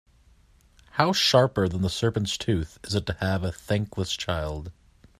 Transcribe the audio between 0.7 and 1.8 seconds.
How sharper